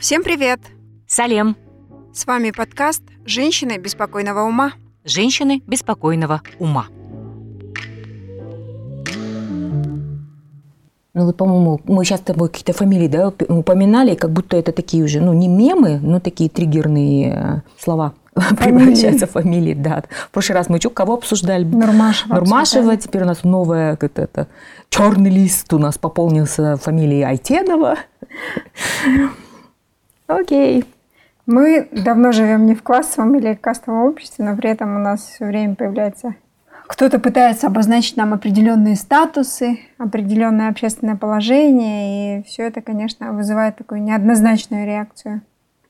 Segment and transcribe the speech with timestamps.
[0.00, 0.60] Всем привет!
[1.08, 1.56] Салем!
[2.12, 4.72] С вами подкаст «Женщины беспокойного ума».
[5.04, 6.86] Женщины беспокойного ума.
[11.14, 15.02] Ну вот, по-моему, мы сейчас с тобой какие-то фамилии да, упоминали, как будто это такие
[15.02, 17.62] уже, ну не мемы, но такие триггерные э,
[18.46, 19.74] слова превращаются в фамилии.
[19.74, 20.02] Да.
[20.10, 21.64] В прошлый раз мы что, кого обсуждали?
[21.64, 22.34] Нурмашева.
[22.34, 22.58] Нурмашева.
[22.58, 22.96] обсуждали.
[22.96, 24.48] Теперь у нас новая, как это,
[24.88, 27.96] черный лист у нас пополнился фамилией Айтенова.
[30.26, 30.84] Окей.
[31.46, 35.46] Мы давно живем не в классовом или кастовом обществе, но при этом у нас все
[35.46, 36.34] время появляется
[36.88, 44.02] кто-то пытается обозначить нам определенные статусы, определенное общественное положение, и все это, конечно, вызывает такую
[44.02, 45.42] неоднозначную реакцию.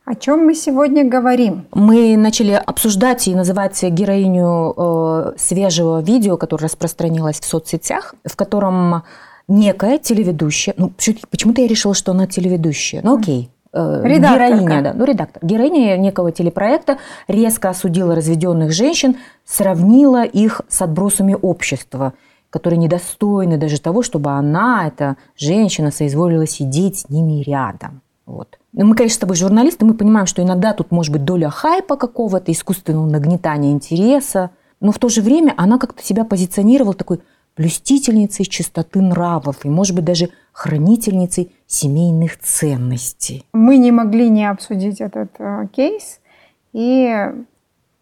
[0.06, 1.66] О чем мы сегодня говорим?
[1.74, 9.02] Мы начали обсуждать и называть героиню э, свежего видео, которое распространилось в соцсетях, в котором
[9.48, 10.92] некая телеведущая, ну
[11.30, 14.54] почему-то я решила, что она телеведущая, ну окей, э, Редакторка.
[14.54, 21.34] героиня, да, ну редактор, героиня некого телепроекта резко осудила разведенных женщин, сравнила их с отбросами
[21.34, 22.12] общества,
[22.50, 28.02] которые недостойны даже того, чтобы она, эта женщина, соизволила сидеть с ними рядом.
[28.24, 28.58] Вот.
[28.84, 32.52] Мы, конечно, с тобой журналисты, мы понимаем, что иногда тут может быть доля хайпа какого-то,
[32.52, 37.20] искусственного нагнетания интереса, но в то же время она как-то себя позиционировала такой
[37.56, 43.46] блюстительницей чистоты нравов и, может быть, даже хранительницей семейных ценностей.
[43.54, 46.20] Мы не могли не обсудить этот э, кейс
[46.74, 47.32] и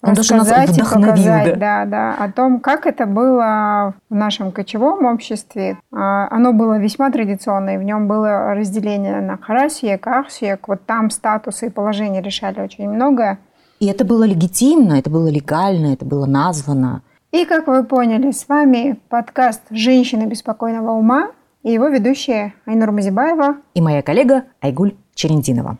[0.06, 5.06] Он даже нас вдохновил, показать да, да, о том, как это было в нашем кочевом
[5.06, 5.78] обществе.
[5.92, 10.69] А, Оно было весьма традиционное, в нем было разделение на харасиек, арсиек.
[10.69, 13.38] Вот там статусы и положения решали очень многое.
[13.80, 17.02] И это было легитимно, это было легально, это было названо.
[17.33, 21.30] И, как вы поняли, с вами подкаст «Женщины беспокойного ума»
[21.64, 23.56] и его ведущая Айнур Мазибаева.
[23.74, 25.79] И моя коллега Айгуль Черендинова.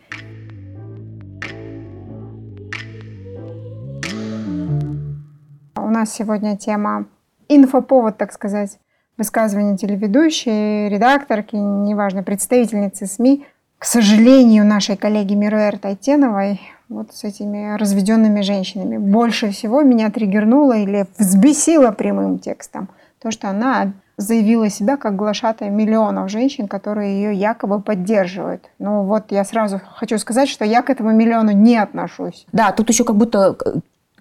[5.95, 7.07] Нас сегодня тема
[7.49, 8.79] инфоповод, так сказать,
[9.17, 13.47] высказывания телеведущей, редакторки, неважно, представительницы СМИ.
[13.79, 18.97] К сожалению, нашей коллеги Мируэр Тайтеновой вот с этими разведенными женщинами.
[18.97, 22.89] Больше всего меня триггернуло или взбесило прямым текстом
[23.25, 28.71] то, что она заявила себя как глашатая миллионов женщин, которые ее якобы поддерживают.
[28.79, 32.47] Ну вот я сразу хочу сказать, что я к этому миллиону не отношусь.
[32.53, 33.57] Да, тут еще как будто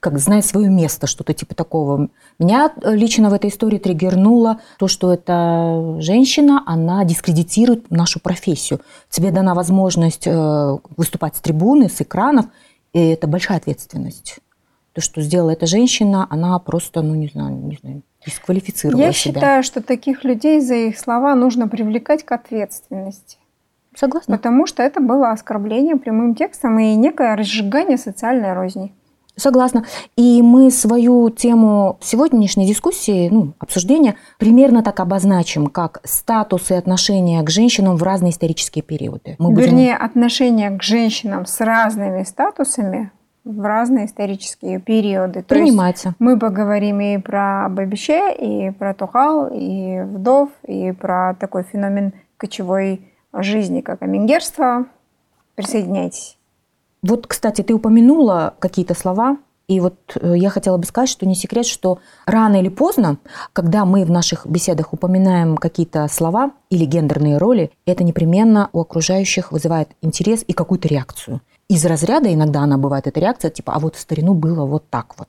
[0.03, 2.09] как знает свое место, что-то типа такого.
[2.37, 8.81] Меня э, лично в этой истории триггернуло то, что эта женщина, она дискредитирует нашу профессию.
[9.09, 12.47] Тебе дана возможность э, выступать с трибуны, с экранов,
[12.91, 14.39] и это большая ответственность.
[14.91, 19.33] То, что сделала эта женщина, она просто, ну не знаю, не знаю, дисквалифицировала Я себя.
[19.35, 23.37] считаю, что таких людей за их слова нужно привлекать к ответственности.
[23.95, 24.35] Согласна?
[24.35, 28.93] Потому что это было оскорбление прямым текстом и некое разжигание социальной розни.
[29.35, 29.85] Согласна.
[30.15, 37.41] И мы свою тему сегодняшней дискуссии, ну, обсуждения, примерно так обозначим, как статус и отношения
[37.41, 39.35] к женщинам в разные исторические периоды.
[39.39, 43.11] Мы будем- Вернее, отношение к женщинам с разными статусами
[43.43, 45.41] в разные исторические периоды.
[45.41, 46.15] То принимается.
[46.19, 53.01] мы поговорим и про Бабище, и про Тухал, и вдов, и про такой феномен кочевой
[53.33, 54.85] жизни, как амингерство.
[55.55, 56.37] Присоединяйтесь.
[57.03, 59.37] Вот, кстати, ты упомянула какие-то слова,
[59.67, 63.17] и вот э, я хотела бы сказать, что не секрет, что рано или поздно,
[63.53, 69.51] когда мы в наших беседах упоминаем какие-то слова или гендерные роли, это непременно у окружающих
[69.51, 71.41] вызывает интерес и какую-то реакцию.
[71.69, 75.15] Из разряда иногда она бывает, эта реакция, типа, а вот в старину было вот так
[75.17, 75.27] вот.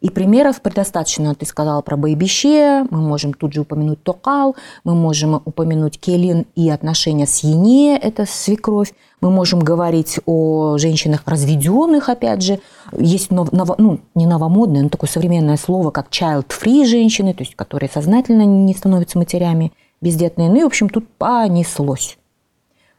[0.00, 1.34] И примеров предостаточно.
[1.34, 4.54] Ты сказала про Байбище, мы можем тут же упомянуть Токал,
[4.84, 8.92] мы можем упомянуть Келин и отношения с Ене, это свекровь.
[9.20, 12.60] Мы можем говорить о женщинах разведенных, опять же.
[12.96, 17.56] Есть нов- ново- ну, не новомодное, но такое современное слово, как child-free женщины, то есть
[17.56, 20.48] которые сознательно не становятся матерями бездетные.
[20.48, 22.18] Ну и, в общем, тут понеслось.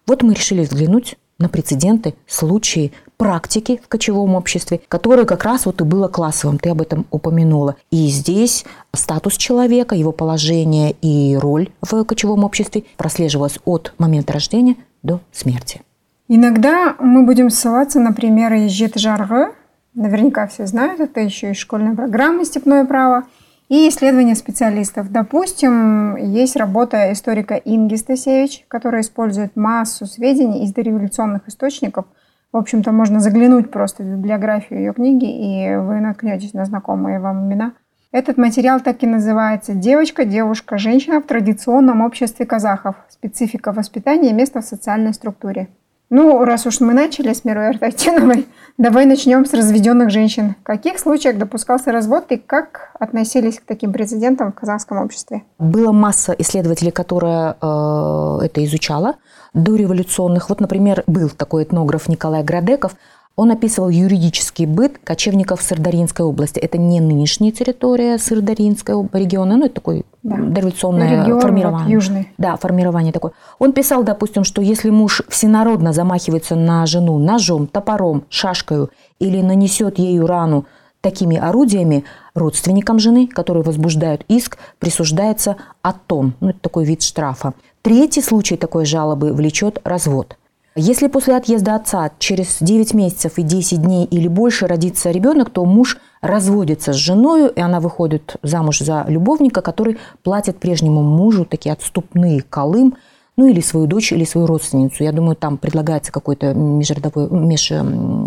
[0.06, 5.81] Вот мы решили взглянуть на прецеденты, случаи, практики в кочевом обществе, которые как раз вот
[5.81, 7.75] и было классовым, ты об этом упомянула.
[7.92, 14.77] И здесь статус человека, его положение и роль в кочевом обществе прослеживалась от момента рождения
[15.04, 15.81] до смерти.
[16.30, 19.51] Иногда мы будем ссылаться на примеры Ежет Жаргы.
[19.95, 23.24] Наверняка все знают, это еще и школьная программа «Степное право».
[23.68, 25.12] И исследования специалистов.
[25.12, 32.06] Допустим, есть работа историка Инги Стасевич, которая использует массу сведений из дореволюционных источников.
[32.51, 37.46] В общем-то, можно заглянуть просто в библиографию ее книги, и вы наткнетесь на знакомые вам
[37.46, 37.74] имена.
[38.12, 42.96] Этот материал так и называется «Девочка, девушка, женщина в традиционном обществе казахов.
[43.07, 45.68] Специфика воспитания и место в социальной структуре».
[46.10, 48.48] Ну, раз уж мы начали с Мирой Артайтиновой,
[48.80, 50.56] давай начнем с разведенных женщин.
[50.60, 55.44] В каких случаях допускался развод и как относились к таким прецедентам в казахском обществе?
[55.60, 59.18] Была масса исследователей, которые э, это изучала
[59.54, 60.50] до революционных.
[60.50, 62.96] Вот, например, был такой этнограф Николай Градеков.
[63.36, 66.60] Он описывал юридический быт кочевников Сырдаринской области.
[66.60, 70.36] Это не нынешняя территория Сырдаринского региона, но это такой да.
[70.36, 71.86] дореволюционное Регион, формирование.
[71.86, 72.34] Вот, южный.
[72.38, 73.31] Да, формирование такое.
[73.57, 80.00] Он писал, допустим, что если муж всенародно замахивается на жену ножом, топором, шашкой или нанесет
[80.00, 80.66] ею рану
[81.01, 82.04] такими орудиями,
[82.34, 86.34] родственникам жены, которые возбуждают иск, присуждается атон.
[86.40, 87.54] Ну, это такой вид штрафа.
[87.81, 90.38] Третий случай такой жалобы влечет развод.
[90.75, 95.66] Если после отъезда отца через 9 месяцев и 10 дней или больше родится ребенок, то
[95.66, 101.74] муж разводится с женой, и она выходит замуж за любовника, который платит прежнему мужу такие
[101.74, 102.96] отступные колым,
[103.36, 105.04] ну или свою дочь, или свою родственницу.
[105.04, 107.69] Я думаю, там предлагается какой-то межродовой, меж,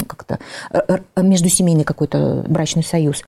[0.06, 0.38] как-то,
[1.16, 3.24] междусемейный какой-то брачный союз.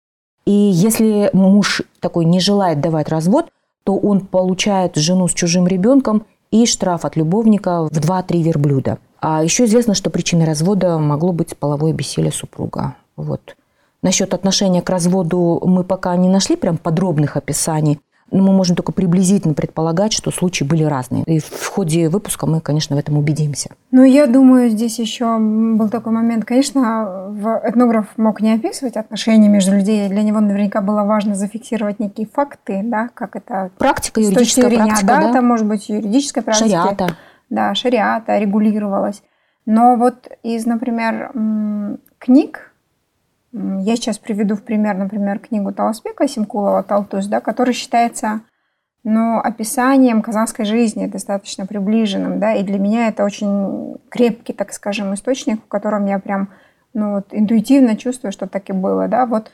[0.46, 3.46] И если муж такой не желает давать развод,
[3.84, 8.98] то он получает жену с чужим ребенком и штраф от любовника в 2-3 верблюда.
[9.20, 12.94] А еще известно, что причиной развода могло быть половое бессилие супруга.
[13.16, 13.56] Вот.
[14.02, 18.00] Насчет отношения к разводу мы пока не нашли прям подробных описаний.
[18.30, 21.24] Но мы можем только приблизительно предполагать, что случаи были разные.
[21.24, 23.70] И в ходе выпуска мы, конечно, в этом убедимся.
[23.90, 26.44] Ну, я думаю, здесь еще был такой момент.
[26.44, 27.32] Конечно,
[27.64, 30.08] этнограф мог не описывать отношения между людей.
[30.08, 33.70] Для него наверняка было важно зафиксировать некие факты, да, как это...
[33.78, 35.20] Практика, юридическая зрения, практика, да?
[35.20, 35.30] да?
[35.30, 36.68] это может быть юридическая практика.
[36.68, 37.16] Шариата.
[37.50, 39.22] Да, шариата регулировалась.
[39.66, 41.30] Но вот из, например,
[42.18, 42.73] книг,
[43.54, 48.40] я сейчас приведу в пример, например, книгу Таласпека Симкулова «Талтус», да, который считается
[49.04, 55.14] ну, описанием казахской жизни достаточно приближенным, да, и для меня это очень крепкий, так скажем,
[55.14, 56.50] источник, в котором я прям,
[56.94, 59.52] ну, вот, интуитивно чувствую, что так и было, да, вот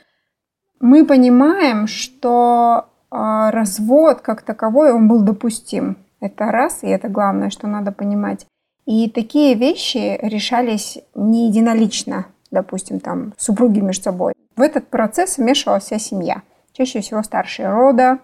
[0.79, 3.15] мы понимаем, что э,
[3.51, 8.47] развод как таковой, он был допустим, это раз, и это главное, что надо понимать.
[8.85, 14.33] И такие вещи решались не единолично, допустим, там, супруги между собой.
[14.55, 16.43] В этот процесс вмешивалась вся семья.
[16.73, 18.19] Чаще всего старшие рода.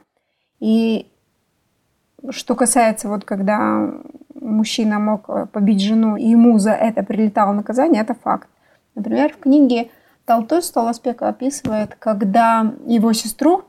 [0.59, 1.07] И
[2.29, 3.89] что касается вот когда
[4.33, 8.47] мужчина мог э, побить жену, и ему за это прилетало наказание, это факт.
[8.95, 9.89] Например, в книге
[10.25, 13.63] Толстой Столоспек описывает, когда его сестру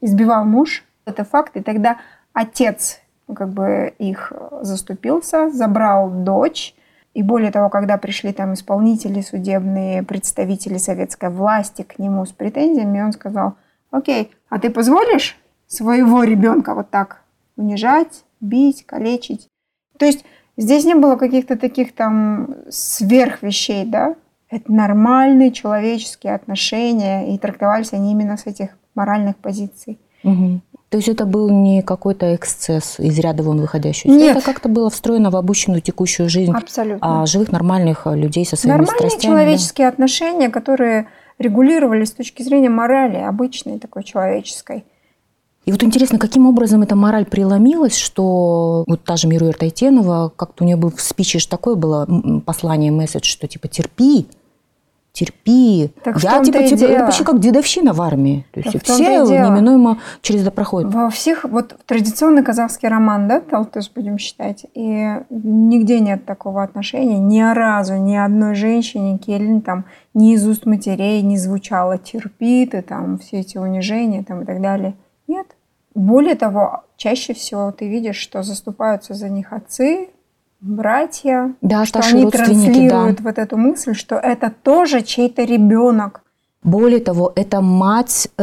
[0.00, 1.98] избивал муж, это факт, и тогда
[2.32, 3.00] отец
[3.32, 6.74] как бы их заступился, забрал дочь,
[7.14, 13.00] и более того, когда пришли там исполнители судебные, представители советской власти к нему с претензиями,
[13.00, 13.54] он сказал,
[13.90, 15.38] окей, а ты позволишь
[15.68, 17.22] своего ребенка вот так
[17.56, 19.48] унижать, бить, калечить?
[19.96, 20.24] То есть
[20.56, 24.16] здесь не было каких-то таких там сверх вещей, да?
[24.50, 30.00] Это нормальные человеческие отношения, и трактовались они именно с этих моральных позиций.
[30.24, 30.60] Угу.
[30.94, 34.08] То есть это был не какой-то эксцесс из ряда вон выходящий?
[34.08, 34.36] Нет.
[34.36, 37.22] Это как-то было встроено в обычную текущую жизнь Абсолютно.
[37.22, 39.32] А, живых нормальных людей со своими Нормальные страстями.
[39.32, 39.92] человеческие да?
[39.92, 41.08] отношения, которые
[41.40, 44.84] регулировались с точки зрения морали, обычной такой человеческой.
[45.64, 50.62] И вот интересно, каким образом эта мораль преломилась, что вот та же Мируя Тайтенова, как-то
[50.62, 52.06] у нее был в спиче такое было
[52.46, 54.28] послание, месседж, что типа терпи,
[55.14, 55.92] терпи.
[56.02, 58.44] Так я типа тебе, это почти как дедовщина в армии.
[58.52, 60.92] То есть все неминуемо через это проходят.
[60.92, 67.20] Во всех, вот традиционный казахский роман, да, Талтус будем считать, и нигде нет такого отношения,
[67.20, 72.82] ни разу, ни одной женщине, Келлин там, ни из уст матерей не звучало терпи ты
[72.82, 74.94] там, все эти унижения там и так далее.
[75.28, 75.46] Нет.
[75.94, 80.08] Более того, чаще всего ты видишь, что заступаются за них отцы,
[80.64, 83.22] братья, да, что они транслируют да.
[83.22, 86.22] вот эту мысль, что это тоже чей-то ребенок.
[86.62, 88.42] Более того, это мать э,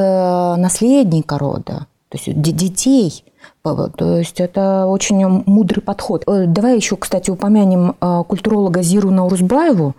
[0.56, 3.26] наследника рода, то есть детей.
[3.64, 6.24] То есть это очень мудрый подход.
[6.28, 9.96] Э, давай еще, кстати, упомянем э, культуролога Зиру Наурузбаеву,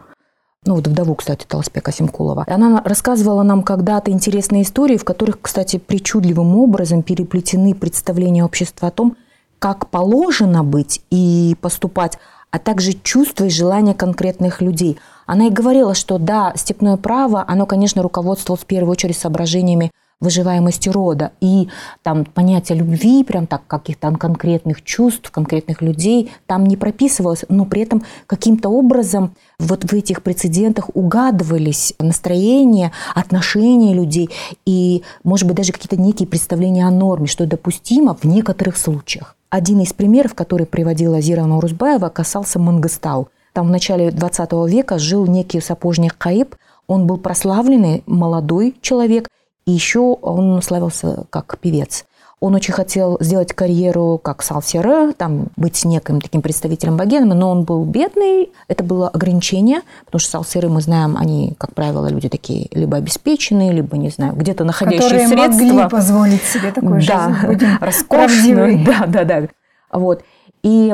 [0.64, 2.44] ну вот вдову, кстати, Толспека Симкулова.
[2.46, 8.92] Она рассказывала нам когда-то интересные истории, в которых, кстати, причудливым образом переплетены представления общества о
[8.92, 9.16] том,
[9.62, 12.18] как положено быть и поступать,
[12.50, 14.98] а также чувства и желания конкретных людей.
[15.24, 20.88] Она и говорила, что да, степное право, оно, конечно, руководствовалось в первую очередь соображениями выживаемости
[20.88, 21.32] рода.
[21.40, 21.68] И
[22.02, 27.82] там понятие любви, прям так, каких-то конкретных чувств, конкретных людей там не прописывалось, но при
[27.82, 34.30] этом каким-то образом вот в этих прецедентах угадывались настроения, отношения людей
[34.64, 39.36] и, может быть, даже какие-то некие представления о норме, что допустимо в некоторых случаях.
[39.50, 43.28] Один из примеров, который приводила Зира Наурузбаева, касался Мангостау.
[43.52, 46.54] Там в начале 20 века жил некий сапожник Каиб.
[46.86, 49.28] Он был прославленный молодой человек,
[49.66, 52.04] и еще он славился как певец.
[52.40, 57.62] Он очень хотел сделать карьеру как Салсера, там быть неким таким представителем богемы, но он
[57.62, 62.66] был бедный, это было ограничение, потому что Салсеры, мы знаем, они, как правило, люди такие
[62.72, 65.64] либо обеспеченные, либо, не знаю, где-то находящие Которые средства.
[65.64, 67.46] могли позволить себе такую да, жизнь.
[67.46, 68.84] Будем роскошную.
[68.84, 69.48] Да, да, да.
[69.92, 70.24] Вот.
[70.64, 70.92] И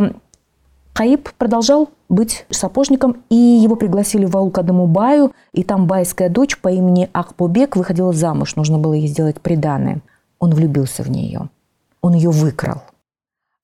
[0.98, 6.28] Каиб продолжал быть сапожником, и его пригласили в аул к одному баю, и там байская
[6.28, 10.00] дочь по имени Ахбубек выходила замуж, нужно было ей сделать приданое.
[10.40, 11.50] Он влюбился в нее,
[12.02, 12.82] он ее выкрал.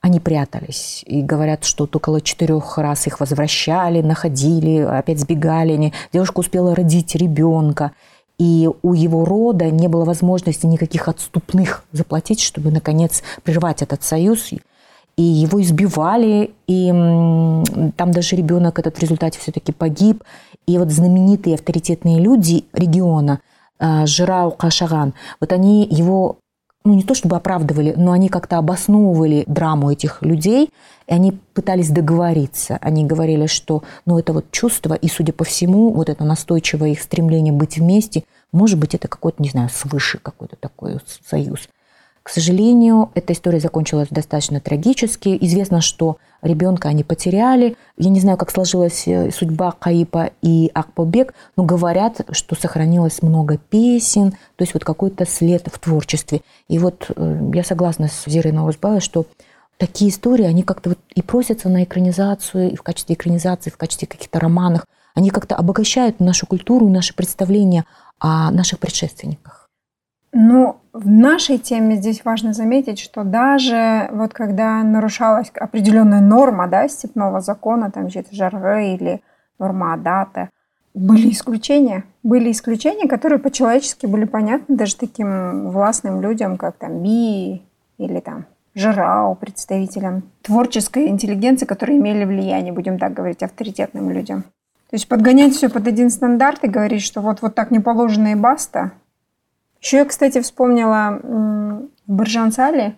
[0.00, 5.72] Они прятались и говорят, что около четырех раз их возвращали, находили, опять сбегали.
[5.72, 5.92] Они.
[6.12, 7.90] Девушка успела родить ребенка,
[8.38, 14.52] и у его рода не было возможности никаких отступных заплатить, чтобы, наконец, прервать этот союз.
[15.16, 16.88] И его избивали, и
[17.96, 20.24] там даже ребенок этот в результате все-таки погиб.
[20.66, 23.40] И вот знаменитые авторитетные люди региона,
[23.78, 26.38] а, Жирау Кашаган, вот они его
[26.86, 30.70] ну, не то чтобы оправдывали, но они как-то обосновывали драму этих людей,
[31.06, 32.78] и они пытались договориться.
[32.82, 37.00] Они говорили, что ну, это вот чувство, и, судя по всему, вот это настойчивое их
[37.00, 41.68] стремление быть вместе, может быть, это какой-то, не знаю, свыше какой-то такой союз.
[42.24, 45.36] К сожалению, эта история закончилась достаточно трагически.
[45.42, 47.76] Известно, что ребенка они потеряли.
[47.98, 53.58] Я не знаю, как сложилась э, судьба Каипа и Акпобек, но говорят, что сохранилось много
[53.58, 56.40] песен, то есть вот какой-то след в творчестве.
[56.66, 59.26] И вот э, я согласна с Зирой Наузбаевой, что
[59.76, 64.08] такие истории, они как-то вот и просятся на экранизацию, и в качестве экранизации, в качестве
[64.08, 64.86] каких-то романов.
[65.14, 67.84] Они как-то обогащают нашу культуру и наши представления
[68.18, 69.63] о наших предшественниках.
[70.36, 76.88] Ну, в нашей теме здесь важно заметить, что даже вот когда нарушалась определенная норма да,
[76.88, 79.22] степного закона, там жаргы или
[79.60, 80.50] норма Адата,
[80.92, 82.02] были исключения.
[82.24, 87.62] Были исключения, которые по-человечески были понятны даже таким властным людям, как там Би
[87.98, 94.42] или там Жирау, представителям творческой интеллигенции, которые имели влияние, будем так говорить, авторитетным людям.
[94.90, 98.32] То есть подгонять все под один стандарт и говорить, что вот, вот так не положено
[98.32, 98.90] и баста–
[99.84, 102.96] еще я, кстати, вспомнила в Баржансале,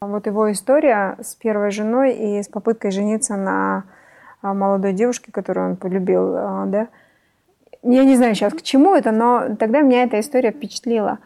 [0.00, 3.84] вот его история с первой женой и с попыткой жениться на
[4.40, 6.88] а, молодой девушке, которую он полюбил, а, да.
[7.82, 11.18] Я не знаю сейчас к чему это, но тогда меня эта история впечатлила.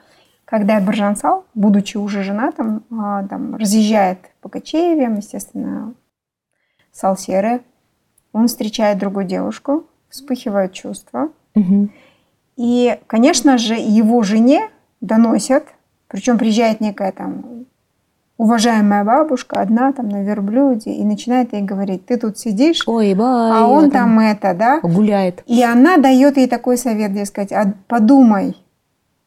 [0.47, 5.93] Когда Баржансал, будучи уже женатым, а, там, разъезжает по кочевьям, естественно,
[6.93, 7.61] Салсеры,
[8.33, 11.29] он встречает другую девушку, вспыхивают чувства.
[11.55, 11.91] Угу.
[12.57, 15.65] И, конечно же, его жене доносят,
[16.09, 17.67] причем приезжает некая там
[18.39, 23.53] уважаемая бабушка, одна там на верблюде, и начинает ей говорить, ты тут сидишь, Ой, бай,
[23.53, 24.81] а он там, там это, да?
[24.81, 25.43] Гуляет.
[25.47, 28.57] И она дает ей такой совет, дескать, а подумай,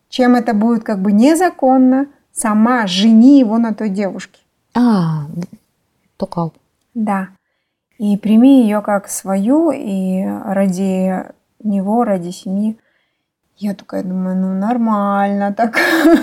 [0.10, 4.40] чем это будет как бы незаконно, сама жени его на той девушке.
[4.74, 5.25] А,
[6.16, 6.54] токал.
[6.94, 7.28] Да.
[7.98, 11.25] И прими ее как свою, и ради
[11.62, 12.78] него, ради семьи
[13.62, 15.77] я такая думаю, ну нормально так.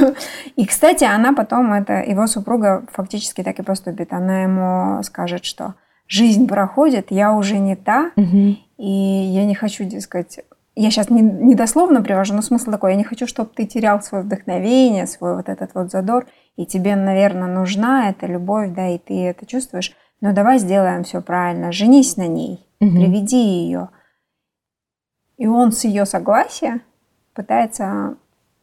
[0.57, 4.13] И, кстати, она потом, это его супруга фактически так и поступит.
[4.13, 5.77] Она ему скажет, что
[6.09, 8.57] жизнь проходит, я уже не та, угу.
[8.77, 10.41] и я не хочу, дескать,
[10.75, 14.03] я сейчас не, не дословно привожу, но смысл такой, я не хочу, чтобы ты терял
[14.03, 16.27] свое вдохновение, свой вот этот вот задор,
[16.57, 21.21] и тебе, наверное, нужна эта любовь, да, и ты это чувствуешь, но давай сделаем все
[21.21, 22.91] правильно, женись на ней, угу.
[22.91, 23.91] приведи ее.
[25.37, 26.81] И он с ее согласия
[27.39, 28.17] пытается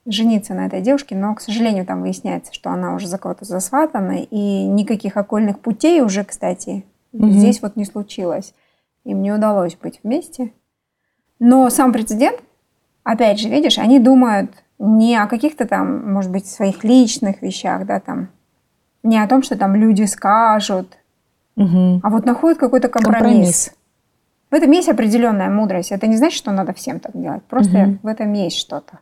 [0.06, 4.18] жениться на этой девушке, но, к сожалению, там выясняется, что она уже за кого-то засватана,
[4.20, 7.30] и никаких окольных путей уже, кстати, угу.
[7.30, 8.54] здесь вот не случилось.
[9.06, 10.52] Им не удалось быть вместе.
[11.40, 12.42] Но сам прецедент,
[13.06, 18.02] опять же, видишь, они думают не о каких-то там, может быть, своих личных вещах, да,
[18.02, 18.28] там,
[19.04, 20.98] не о том, что там люди скажут,
[21.56, 22.02] угу.
[22.04, 23.22] а вот находят какой-то компромисс.
[23.24, 23.75] компромисс.
[24.56, 25.92] В этом есть определенная мудрость.
[25.92, 27.44] Это не значит, что надо всем так делать.
[27.44, 27.98] Просто угу.
[28.04, 29.00] в этом есть что-то.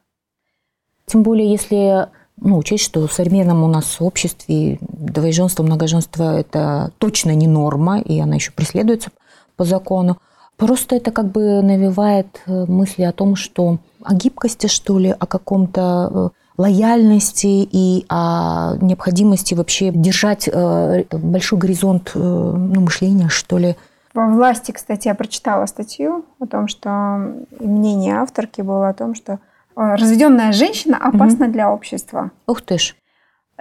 [1.06, 2.08] Тем более, если
[2.38, 8.20] ну, учесть, что в современном у нас обществе двоеженство, многоженство– это точно не норма, и
[8.20, 9.12] она еще преследуется
[9.56, 10.18] по закону.
[10.58, 15.28] Просто это как бы навевает э, мысли о том, что о гибкости, что ли, о
[15.28, 23.76] каком-то э, лояльности и о необходимости вообще держать э, большой горизонт ну, мышления, что ли.
[24.14, 29.34] Во власти, кстати, я прочитала статью о том, что мнение авторки было о том, что
[29.34, 29.38] э,
[29.76, 31.54] разведенная женщина опасна угу.
[31.54, 32.32] для общества.
[32.46, 32.96] Ух ты ж.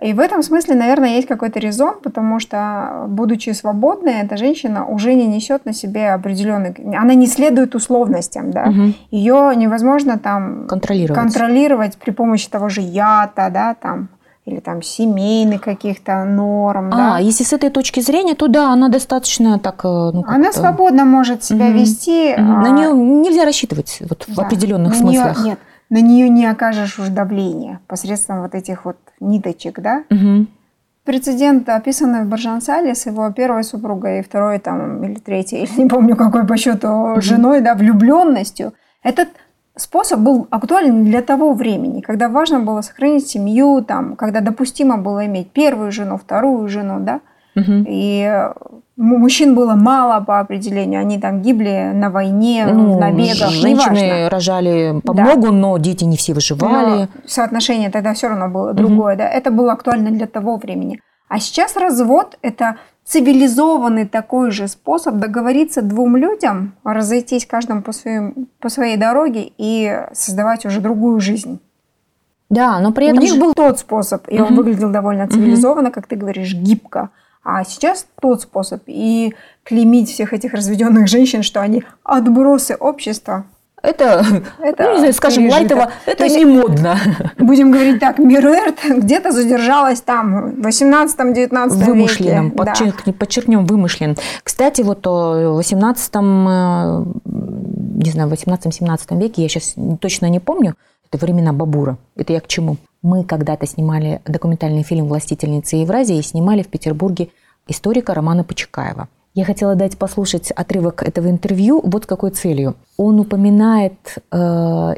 [0.01, 5.15] И в этом смысле, наверное, есть какой-то резон, потому что, будучи свободной, эта женщина уже
[5.15, 6.75] не несет на себе определенный...
[6.97, 8.65] Она не следует условностям, да.
[8.65, 8.95] Угу.
[9.11, 10.67] Ее невозможно там...
[10.67, 11.21] Контролировать.
[11.23, 14.09] Контролировать при помощи того же ята, да, там,
[14.45, 16.91] или там семейных каких-то норм.
[16.93, 17.19] А, да?
[17.19, 19.85] если с этой точки зрения, то да, она достаточно так...
[19.85, 21.75] Э, ну, она свободно может себя угу.
[21.75, 22.33] вести.
[22.33, 22.43] Угу.
[22.43, 24.35] На нее нельзя рассчитывать вот, да.
[24.35, 25.39] в определенных на смыслах.
[25.39, 25.59] Нее, нет,
[25.91, 30.03] на нее не окажешь уж давления посредством вот этих вот ниточек, да?
[30.11, 30.47] Угу.
[31.05, 35.89] Прецедент, описанный в Баржансале с его первой супругой и второй там, или третьей, или не
[35.89, 37.21] помню какой по счету, угу.
[37.21, 38.75] женой, да, влюбленностью.
[39.05, 39.29] Этот
[39.77, 45.27] способ был актуален для того времени, когда важно было сохранить семью, там, когда допустимо было
[45.27, 47.21] иметь первую жену, вторую жену, да,
[47.57, 47.85] угу.
[47.87, 48.51] и
[48.97, 54.31] мужчин было мало по определению, они там гибли на войне, ну, в набегах, Женщины неважно.
[54.31, 55.23] рожали по да.
[55.25, 57.03] многу, но дети не все выживали.
[57.03, 59.19] Но соотношение тогда все равно было другое, угу.
[59.19, 61.01] да, это было актуально для того времени.
[61.29, 68.49] А сейчас развод– это цивилизованный такой же способ договориться двум людям, разойтись каждому по, своим,
[68.61, 71.61] по своей дороге и создавать уже другую жизнь.
[72.49, 73.19] Да, но при этом...
[73.19, 74.49] У них был тот способ, и угу.
[74.49, 75.95] он выглядел довольно цивилизованно, угу.
[75.95, 77.11] как ты говоришь, гибко.
[77.43, 78.83] А сейчас тот способ.
[78.87, 83.47] И клеймить всех этих разведенных женщин, что они отбросы общества,
[83.83, 84.25] это,
[84.59, 86.97] это ну, не знаю, скажем, лайтово, это есть, не модно.
[87.39, 91.85] Будем говорить так, Мируэрт где-то задержалась там, в 18-19 веке.
[91.85, 94.17] Вымышленном, подчеркнем, подчеркнем вымышлен.
[94.43, 96.19] Кстати, вот в 18 э,
[97.25, 100.75] не знаю, в 18-17 веке, я сейчас точно не помню,
[101.11, 101.99] это времена Бабура.
[102.17, 102.77] Это я к чему?
[103.03, 107.29] Мы когда-то снимали документальный фильм «Властительница Евразии» и снимали в Петербурге
[107.67, 109.09] историка Романа Почекаева.
[109.35, 112.77] Я хотела дать послушать отрывок этого интервью вот какой целью.
[112.99, 114.37] Он упоминает э,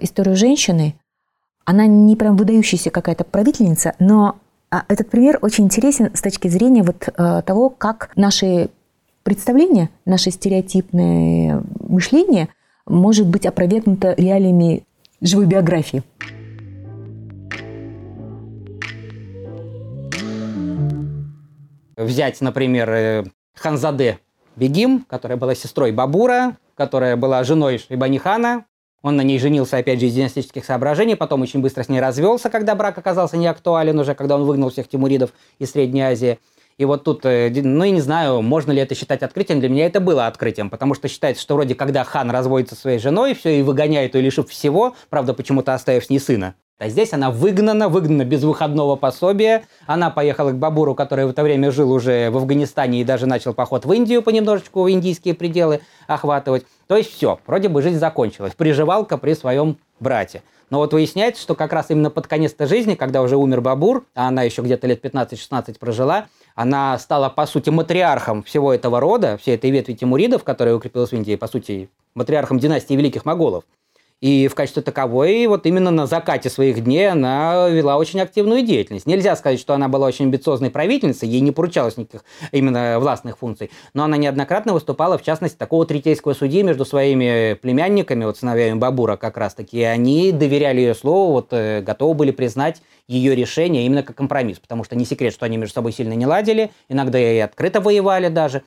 [0.00, 0.96] историю женщины.
[1.64, 4.36] Она не прям выдающаяся какая-то правительница, но
[4.70, 8.70] а, этот пример очень интересен с точки зрения вот э, того, как наши
[9.22, 12.48] представления, наше стереотипное мышление
[12.86, 14.82] может быть опровергнуто реалиями
[15.20, 16.02] живой биографии.
[21.96, 24.18] Взять, например, э, Ханзаде
[24.56, 28.66] Бегим, которая была сестрой Бабура, которая была женой Ибанихана.
[29.02, 32.48] Он на ней женился, опять же, из династических соображений, потом очень быстро с ней развелся,
[32.48, 36.38] когда брак оказался неактуален уже, когда он выгнал всех тимуридов из Средней Азии.
[36.78, 39.60] И вот тут, э, ну, я не знаю, можно ли это считать открытием.
[39.60, 42.98] Для меня это было открытием, потому что считается, что вроде когда хан разводится со своей
[42.98, 46.54] женой, все, и выгоняет ее, лишив всего, правда, почему-то оставив с ней сына.
[46.78, 49.62] А здесь она выгнана, выгнана без выходного пособия.
[49.86, 53.54] Она поехала к Бабуру, который в это время жил уже в Афганистане и даже начал
[53.54, 56.66] поход в Индию понемножечку, в индийские пределы охватывать.
[56.88, 58.54] То есть все, вроде бы жизнь закончилась.
[58.54, 60.42] Приживалка при своем брате.
[60.68, 64.26] Но вот выясняется, что как раз именно под конец жизни, когда уже умер Бабур, а
[64.26, 69.54] она еще где-то лет 15-16 прожила, она стала, по сути, матриархом всего этого рода, всей
[69.54, 73.62] этой ветви тимуридов, которая укрепилась в Индии, по сути, матриархом династии великих моголов.
[74.20, 79.06] И в качестве таковой вот именно на закате своих дней она вела очень активную деятельность.
[79.06, 83.70] Нельзя сказать, что она была очень амбициозной правительницей, ей не поручалось никаких именно властных функций,
[83.92, 89.16] но она неоднократно выступала, в частности, такого третейского судьи между своими племянниками, вот сыновьями Бабура
[89.16, 94.02] как раз-таки, и они доверяли ее слову, вот э, готовы были признать ее решение именно
[94.02, 97.38] как компромисс, потому что не секрет, что они между собой сильно не ладили, иногда и
[97.38, 98.62] открыто воевали даже.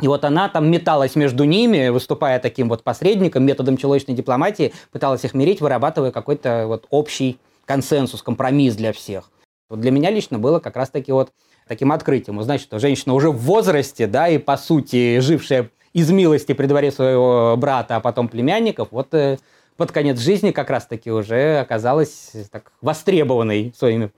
[0.00, 5.24] И вот она там металась между ними, выступая таким вот посредником, методом человечной дипломатии, пыталась
[5.24, 9.30] их мирить, вырабатывая какой-то вот общий консенсус, компромисс для всех.
[9.68, 11.30] Вот для меня лично было как раз-таки вот
[11.68, 12.42] таким открытием.
[12.42, 16.90] Значит, что женщина уже в возрасте, да, и по сути жившая из милости при дворе
[16.90, 19.38] своего брата, а потом племянников, вот э,
[19.76, 24.10] под конец жизни как раз-таки уже оказалась так востребованной своими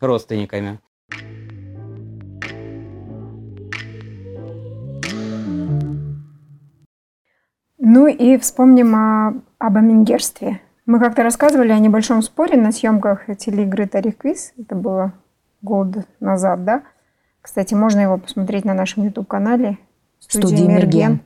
[0.00, 0.78] родственниками.
[7.84, 10.60] Ну и вспомним о, об Амингерстве.
[10.86, 14.52] Мы как-то рассказывали о небольшом споре на съемках телеигры Тарих Квиз.
[14.56, 15.14] Это было
[15.62, 15.88] год
[16.20, 16.82] назад, да?
[17.40, 19.78] Кстати, можно его посмотреть на нашем YouTube-канале
[20.32, 20.68] Мерген.
[20.68, 21.20] Мерген.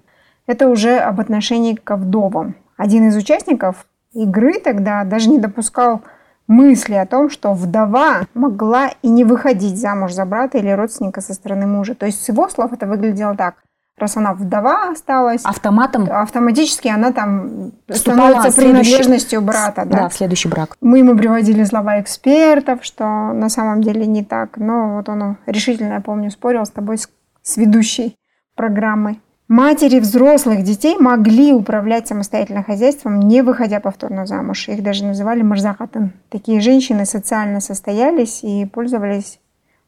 [0.46, 2.56] Это уже об отношении к вдовам.
[2.78, 6.00] Один из участников игры тогда даже не допускал
[6.46, 11.34] мысли о том, что вдова могла и не выходить замуж за брата или родственника со
[11.34, 11.94] стороны мужа.
[11.94, 13.56] То есть с его слов это выглядело так.
[13.98, 19.84] Раз она вдова осталась, Автоматом автоматически она там становится принадлежностью брата.
[19.84, 20.02] да.
[20.02, 20.10] Да.
[20.10, 20.76] следующий брак.
[20.80, 24.58] Мы ему приводили слова экспертов, что на самом деле не так.
[24.58, 27.08] Но вот он решительно, я помню, спорил с тобой, с,
[27.42, 28.16] с ведущей
[28.54, 29.18] программы.
[29.48, 34.68] Матери взрослых детей могли управлять самостоятельно хозяйством, не выходя повторно замуж.
[34.68, 36.12] Их даже называли марзахатын.
[36.30, 39.38] Такие женщины социально состоялись и пользовались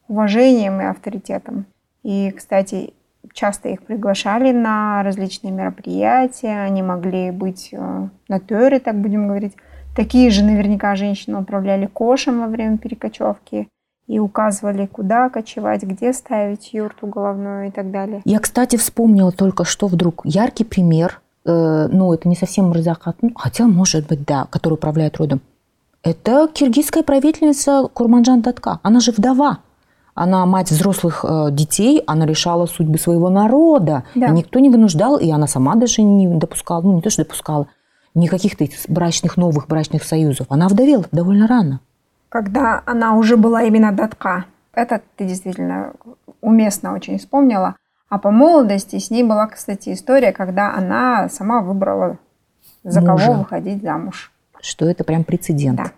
[0.06, 1.66] уважением и авторитетом.
[2.04, 2.94] И, кстати,
[3.38, 9.54] часто их приглашали на различные мероприятия, они могли быть э, на тёре, так будем говорить.
[9.94, 13.68] Такие же наверняка женщины управляли кошем во время перекочевки
[14.08, 18.22] и указывали, куда кочевать, где ставить юрту головную и так далее.
[18.24, 23.30] Я, кстати, вспомнила только что вдруг яркий пример, э, ну, это не совсем Мырзахат, ну,
[23.36, 25.40] хотя, может быть, да, который управляет родом.
[26.02, 28.80] Это киргизская правительница Курманжан Татка.
[28.82, 29.58] Она же вдова.
[30.18, 34.02] Она мать взрослых э, детей, она решала судьбы своего народа.
[34.16, 34.26] Да.
[34.26, 37.68] И Никто не вынуждал, и она сама даже не допускала, ну, не то, что допускала,
[38.16, 40.48] никаких-то брачных, новых брачных союзов.
[40.50, 41.80] Она вдовела довольно рано.
[42.30, 44.46] Когда она уже была именно датка.
[44.72, 45.92] Это ты действительно
[46.40, 47.76] уместно очень вспомнила.
[48.08, 52.18] А по молодости с ней была, кстати, история, когда она сама выбрала,
[52.82, 53.26] за Мужа.
[53.26, 54.32] кого выходить замуж.
[54.60, 55.76] что это прям прецедент.
[55.76, 55.92] Да.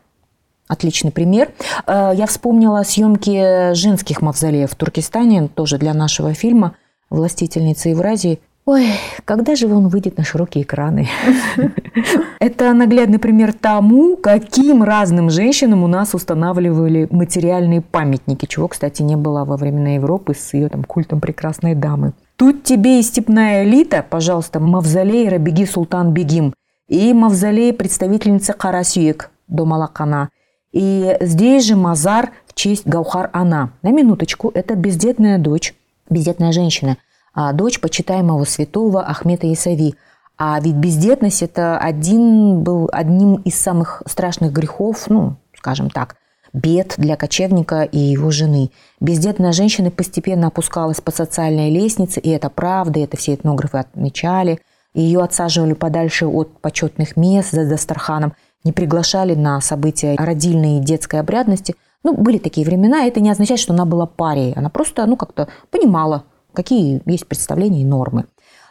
[0.71, 1.49] Отличный пример.
[1.89, 6.77] Э, Я вспомнила съемки женских мавзолеев в Туркестане, тоже для нашего фильма
[7.11, 8.39] «Властительница Евразии».
[8.67, 8.87] Ой,
[9.25, 11.09] когда же он выйдет на широкие экраны?
[12.39, 19.17] Это наглядный пример тому, каким разным женщинам у нас устанавливали материальные памятники, чего, кстати, не
[19.17, 22.13] было во времена Европы с ее там культом прекрасной дамы.
[22.37, 26.55] Тут тебе и степная элита, пожалуйста, мавзолей Рабиги Султан Бегим
[26.87, 30.29] и мавзолей представительницы Карасюек до Малакана.
[30.73, 33.73] И здесь же мазар в честь Гаухар Ана.
[33.83, 35.75] На минуточку, это бездетная дочь,
[36.09, 36.97] бездетная женщина,
[37.35, 39.95] а дочь почитаемого святого Ахмета Исави.
[40.39, 46.17] А ведь бездетность это один был одним из самых страшных грехов, ну, скажем так,
[46.53, 48.71] бед для кочевника и его жены.
[49.01, 54.61] Бездетная женщина постепенно опускалась по социальной лестнице, и это правда, это все этнографы отмечали.
[54.95, 61.21] Ее отсаживали подальше от почетных мест за Дастарханом, не приглашали на события родильной и детской
[61.21, 61.75] обрядности.
[62.03, 64.55] Ну, были такие времена, и это не означает, что она была парией.
[64.55, 68.27] Она просто, ну, как-то понимала, какие есть представления и нормы.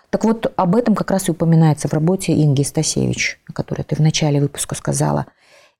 [0.10, 3.96] Так вот, об этом как раз и упоминается в работе Инги Стасевич, о которой ты
[3.96, 5.28] в начале выпуска сказала.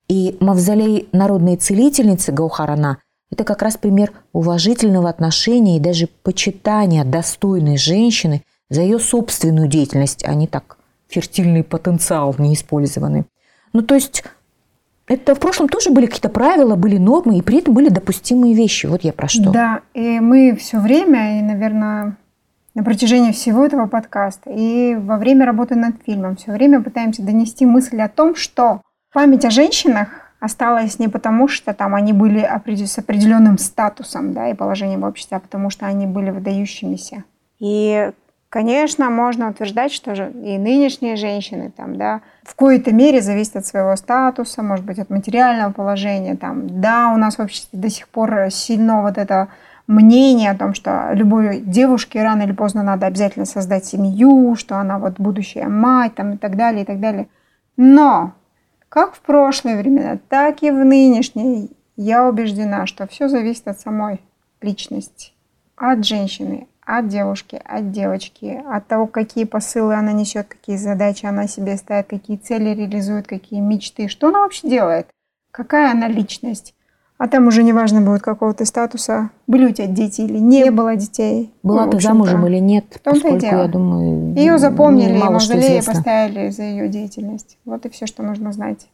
[0.08, 2.98] И мавзолей народной целительницы Гаухарана–
[3.30, 10.24] это как раз пример уважительного отношения и даже почитания достойной женщины за ее собственную деятельность,
[10.24, 13.24] а не так фертильный потенциал неиспользованный.
[13.72, 14.24] Ну, то есть
[15.06, 18.86] это в прошлом тоже были какие-то правила, были нормы, и при этом были допустимые вещи.
[18.86, 19.50] Вот я про что.
[19.50, 22.16] Да, и мы все время, и, наверное,
[22.74, 27.66] на протяжении всего этого подкаста и во время работы над фильмом все время пытаемся донести
[27.66, 32.48] мысль о том, что память о женщинах осталась не потому, что там они были
[32.86, 37.24] с определенным статусом да, и положением в обществе, а потому что они были выдающимися.
[37.58, 38.12] И,
[38.50, 43.66] конечно, можно утверждать, что же и нынешние женщины там, да, в какой-то мере зависят от
[43.66, 46.36] своего статуса, может быть, от материального положения.
[46.36, 46.80] Там.
[46.80, 49.48] Да, у нас в обществе до сих пор сильно вот это
[49.86, 54.98] мнение о том, что любой девушке рано или поздно надо обязательно создать семью, что она
[54.98, 57.28] вот будущая мать там, и так далее, и так далее.
[57.76, 58.34] Но
[58.88, 64.20] как в прошлые времена, так и в нынешние, я убеждена, что все зависит от самой
[64.60, 65.32] личности,
[65.76, 66.66] от женщины,
[66.98, 72.08] от девушки, от девочки, от того, какие посылы она несет, какие задачи она себе ставит,
[72.08, 75.06] какие цели реализует, какие мечты, что она вообще делает,
[75.52, 76.74] какая она личность.
[77.18, 80.96] А там уже не важно будет какого-то статуса, были у тебя дети или не было
[80.96, 81.52] детей.
[81.62, 85.18] Была Ну, в ты замужем или нет, том-то и поскольку, я думаю, Ее запомнили, и
[85.18, 85.92] мало мавзолей известно.
[85.92, 87.58] поставили за ее деятельность.
[87.66, 88.88] Вот и все, что нужно знать.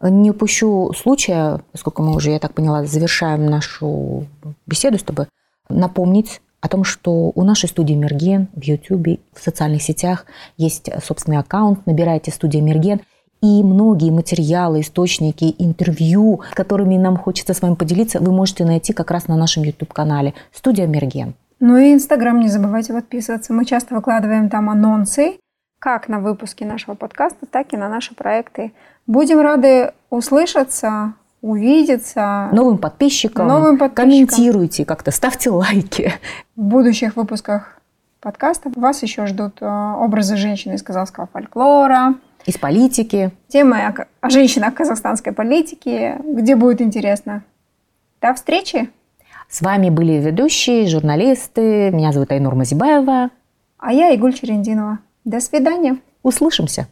[0.00, 4.26] Не упущу случая, поскольку мы уже, я так поняла, завершаем нашу
[4.66, 5.26] беседу с тобой,
[5.68, 11.38] напомнить о том, что у нашей студии Мерген в YouTube, в социальных сетях есть собственный
[11.38, 13.00] аккаунт, набирайте студия Мерген,
[13.40, 19.10] и многие материалы, источники, интервью, которыми нам хочется с вами поделиться, вы можете найти как
[19.12, 21.34] раз на нашем YouTube-канале «Студия Мерген».
[21.60, 23.52] Ну и Инстаграм не забывайте подписываться.
[23.52, 25.38] Мы часто выкладываем там анонсы,
[25.78, 28.72] как на выпуске нашего подкаста, так и на наши проекты.
[29.06, 32.48] Будем рады услышаться, увидеться.
[32.52, 34.10] Новым подписчикам, Новым подписчикам.
[34.10, 36.12] комментируйте как-то, ставьте лайки.
[36.56, 37.78] В будущих выпусках
[38.20, 42.14] подкаста вас еще ждут э, образы женщины из казахского фольклора,
[42.46, 43.30] Из политики.
[43.48, 47.42] темы о, о женщинах казахстанской политики, где будет интересно.
[48.20, 48.90] До встречи!
[49.48, 51.90] С вами были ведущие, журналисты.
[51.90, 53.30] Меня зовут Айнур Мазибаева.
[53.78, 54.98] А я Игуль Черендинова.
[55.24, 55.98] До свидания.
[56.22, 56.86] Услышимся.